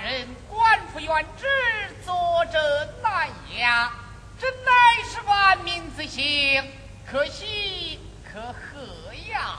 [0.00, 1.46] 人官复原职，
[2.04, 2.14] 作
[2.52, 2.58] 者
[3.02, 3.28] 难
[3.58, 3.92] 呀，
[4.40, 4.70] 真乃
[5.02, 6.62] 是万民之幸，
[7.10, 9.58] 可喜可贺呀！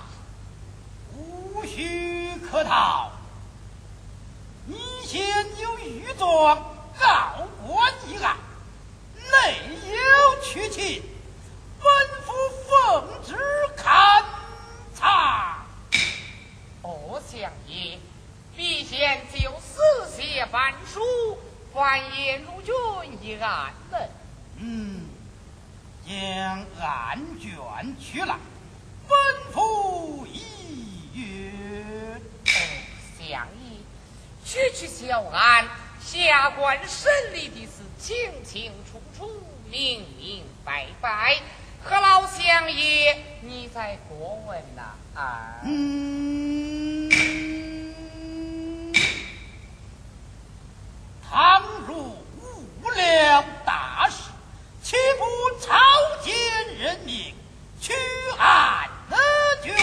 [1.13, 3.11] 无需客套，
[4.65, 5.27] 你先
[5.61, 6.57] 有玉状
[6.97, 8.37] 告官一案，
[9.15, 9.59] 内
[9.91, 11.03] 有屈情，
[11.81, 12.33] 本府
[12.69, 13.35] 奉旨
[18.59, 19.81] 必先就私
[20.11, 20.99] 写翻书，
[21.73, 22.73] 翻颜如卷
[23.23, 23.97] 一案呢。
[24.57, 25.07] 嗯，
[26.05, 28.35] 将案卷取来，
[29.07, 32.21] 吩咐一云。
[33.17, 33.79] 相爷、
[34.43, 35.65] 区区小案，
[36.01, 39.41] 下官审理的是清清楚楚、
[39.71, 41.37] 明明白白。
[41.81, 44.81] 何老相爷，你在过问呐、
[45.15, 46.48] 啊、嗯。
[51.31, 54.31] 倘若误了大事，
[54.81, 55.77] 岂不草
[56.23, 56.31] 菅
[56.79, 57.35] 人命，
[57.79, 57.93] 屈
[58.39, 59.15] 俺的
[59.61, 59.75] 权？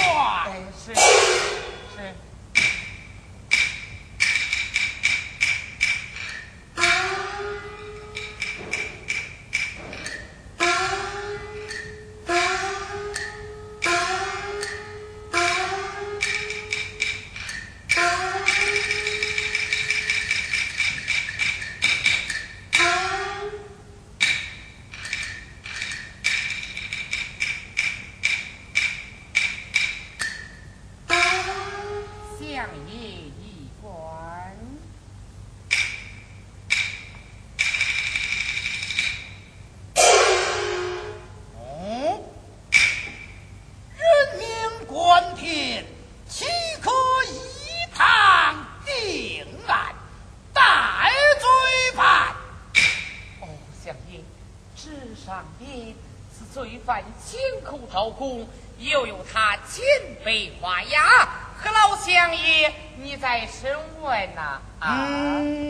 [57.66, 58.48] 口掏空，
[58.78, 59.84] 又有他金
[60.24, 61.28] 杯花牙，
[61.58, 64.60] 何老相爷，你在审问呢？
[64.78, 65.65] 啊。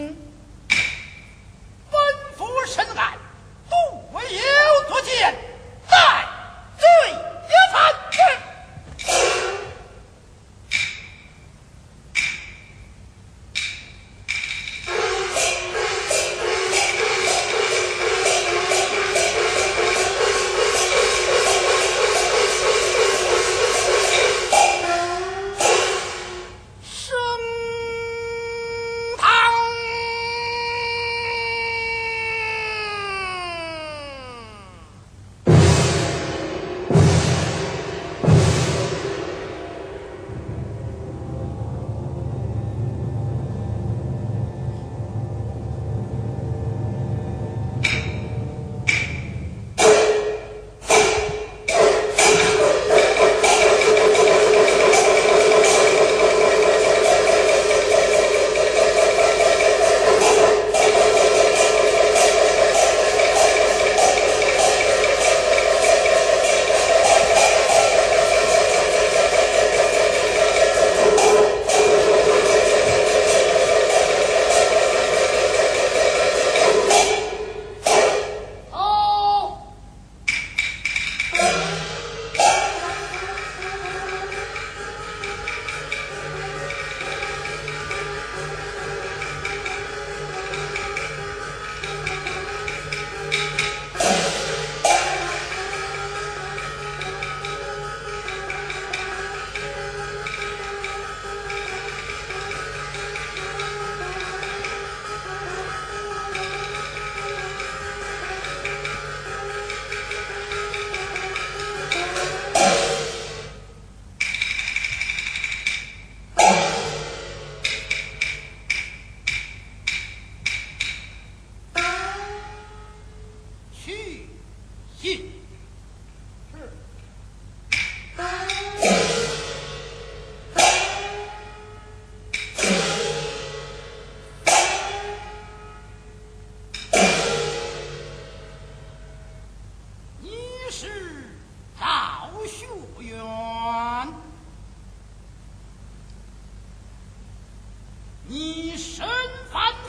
[149.56, 149.85] Hans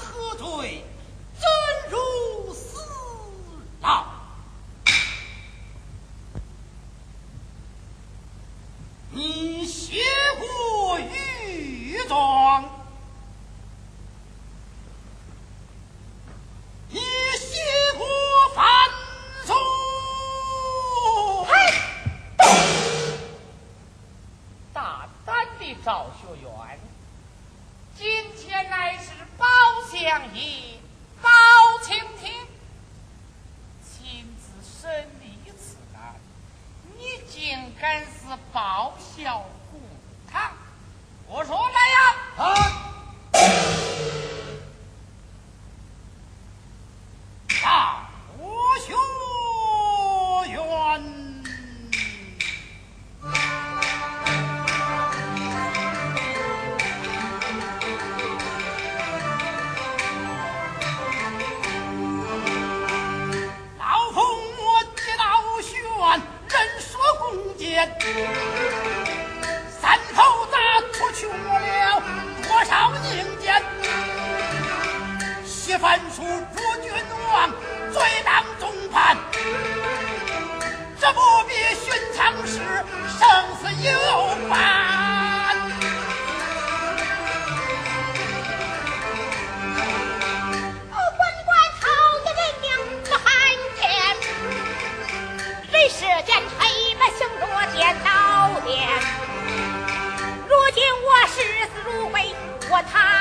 [102.84, 103.17] 他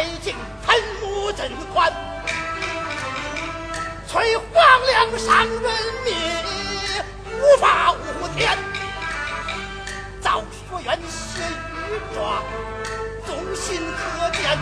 [0.00, 0.34] 百姓
[0.66, 1.92] 恨恶贪官，
[4.08, 4.46] 催荒
[4.86, 5.72] 凉上人
[6.06, 6.14] 命，
[7.28, 8.56] 无法无天。
[10.22, 11.42] 赵学元写
[11.90, 12.42] 御状，
[13.26, 14.58] 忠心可见。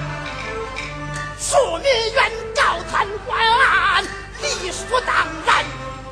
[1.38, 4.02] 庶民冤告贪官，
[4.42, 5.14] 理所当
[5.46, 5.64] 然。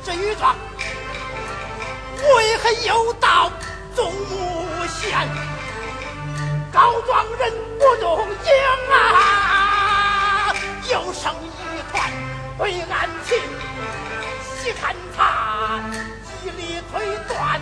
[0.05, 0.55] 这御状
[2.33, 3.51] 为何又到
[3.93, 5.56] 中牟县？
[6.77, 10.53] 老庄人不中用啊
[10.91, 12.13] 又生一串
[12.59, 13.35] 为难情
[14.43, 15.81] 西看他
[16.23, 17.59] 极力推断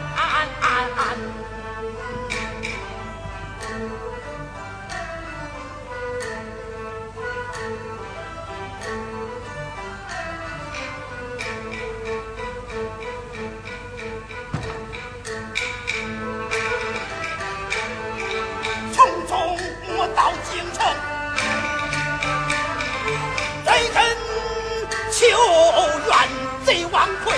[26.65, 27.37] 贼王魁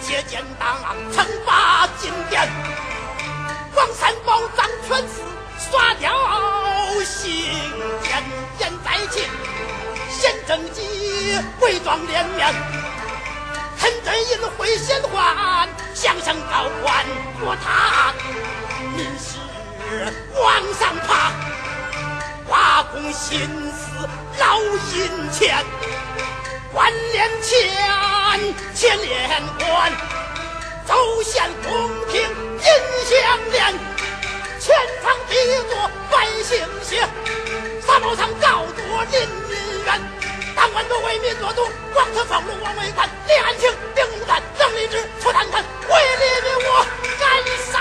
[0.00, 0.74] 借剑当，
[1.14, 2.48] 称霸金殿；
[3.76, 5.20] 王三宝掌权势，
[5.70, 6.10] 耍刁
[7.04, 7.30] 行，
[8.02, 8.22] 天
[8.56, 9.28] 天在前；
[10.08, 12.54] 宪正吉伪装脸面，
[13.78, 17.04] 陈真英会心欢，向上高官
[17.42, 18.14] 越塔，
[18.96, 19.36] 你是
[20.40, 21.32] 往上爬，
[22.48, 24.08] 挖空心思
[24.40, 24.58] 捞
[24.94, 25.62] 银钱，
[26.72, 28.11] 官脸强。
[28.74, 29.92] 千连环
[30.86, 32.64] 走线宫廷音
[33.04, 33.74] 相连
[34.58, 35.34] 千仓一
[35.68, 37.06] 座百姓写
[37.82, 40.00] 三宝堂高坐林民怨
[40.56, 46.86] 当官多为民做主光他放路王为官立案情定公敢曾立之出谈坦为利民我
[47.20, 47.28] 斩
[47.70, 47.78] 杀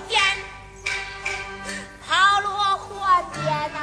[0.00, 0.20] 点，
[2.06, 2.88] 跑罗货
[3.32, 3.82] 店呐、啊。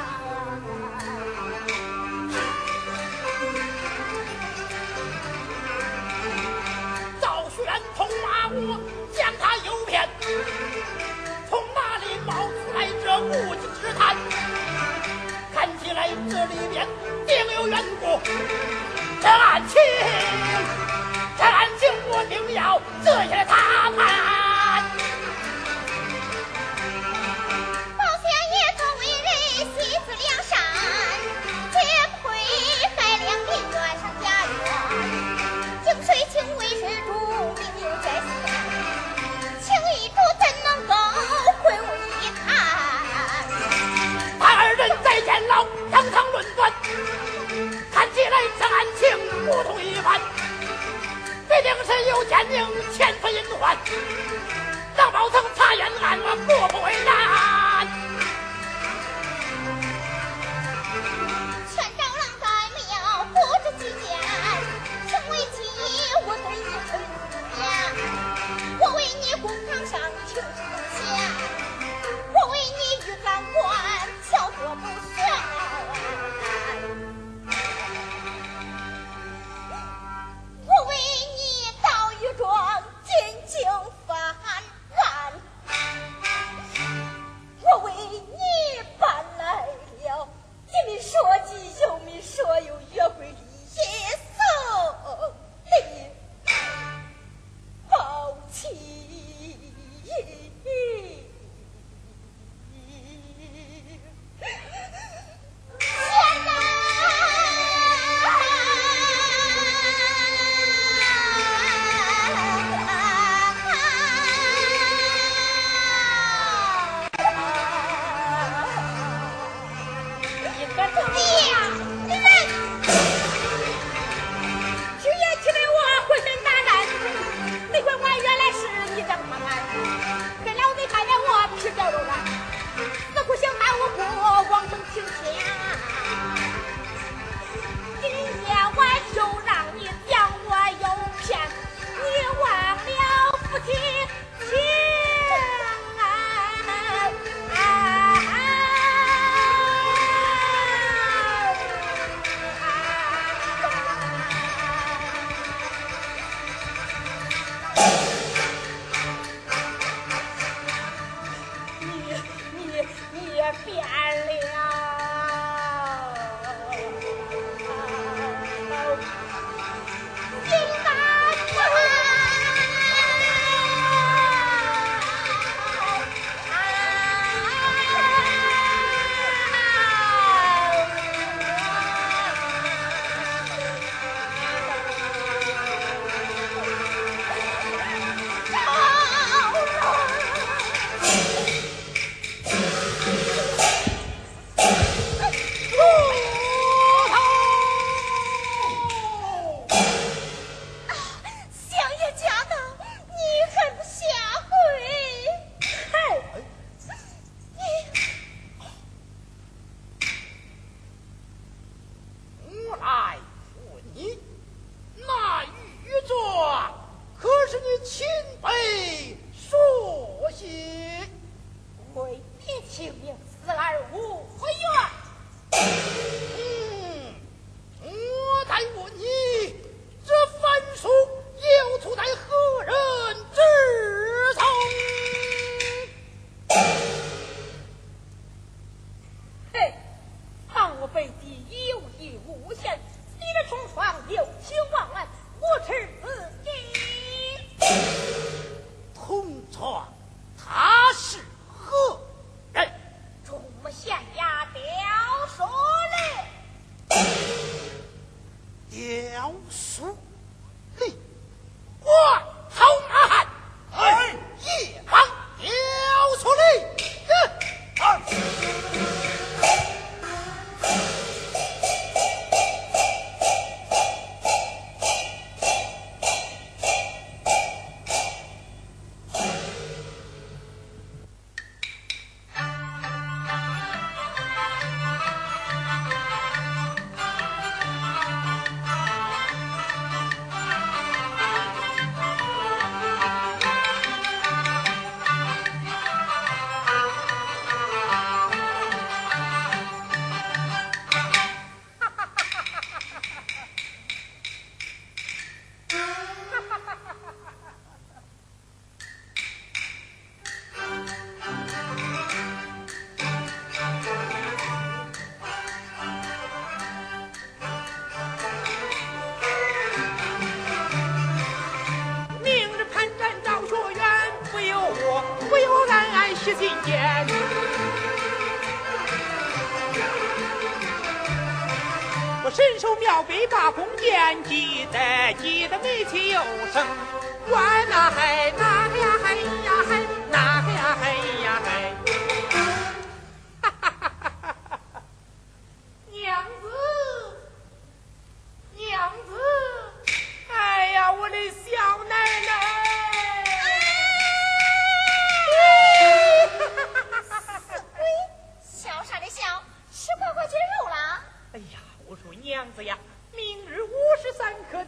[7.21, 7.57] 赵玄
[7.95, 8.79] 同马我
[9.15, 10.07] 将他诱骗，
[11.49, 14.15] 从哪里冒出来这无稽之谈？
[15.53, 16.87] 看起来这里面
[17.27, 18.19] 定有缘故，
[19.21, 19.79] 这案情，
[21.37, 23.90] 这案情我定要仔细查。
[50.03, 50.19] 番，
[51.47, 53.77] 北平城有奸佞，千次隐患，
[54.97, 57.20] 让包拯查冤案，我不为难。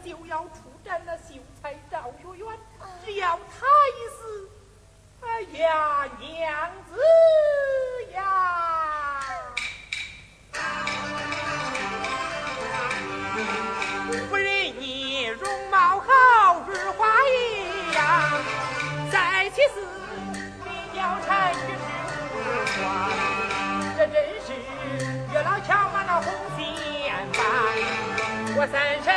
[0.04, 2.48] 就要出战那秀才赵学渊
[3.06, 4.50] 只要他一死
[5.22, 7.00] 哎呀娘子
[8.14, 9.22] 呀。
[14.30, 18.42] 夫人你容貌好如花一样
[19.10, 19.80] 在其四
[20.94, 21.54] 貂蝉
[22.34, 22.36] 无
[22.68, 23.10] 双
[23.98, 24.52] 这真是
[25.32, 26.74] 月老红线
[28.56, 29.13] 我三生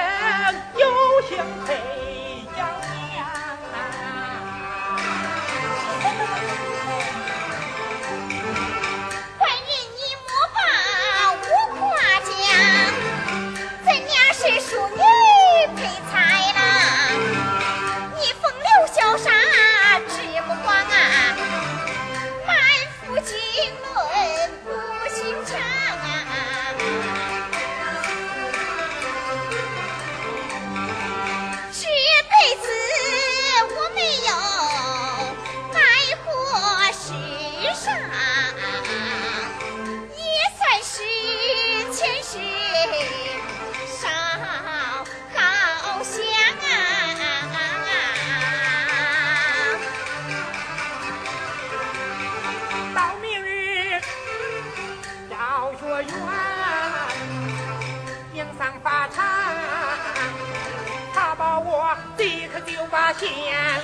[63.18, 63.28] 金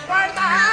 [0.06, 0.71] 官儿大。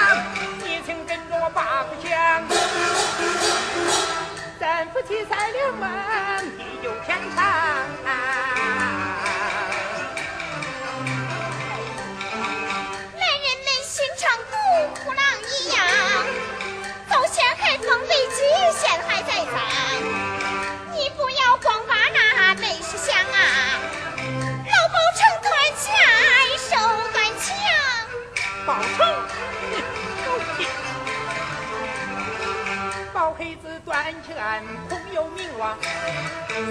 [34.02, 35.76] 三清安，空有名望；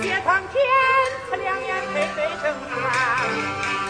[0.03, 0.65] 谢堂天，
[1.29, 3.88] 赐两眼，配对成双。